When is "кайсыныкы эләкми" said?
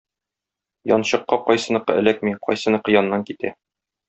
1.49-2.35